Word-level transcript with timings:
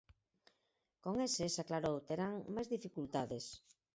Con 1.03 1.15
eses, 1.27 1.53
aclarou, 1.63 1.95
terán 2.09 2.33
"máis 2.55 2.67
dificultades". 2.75 3.45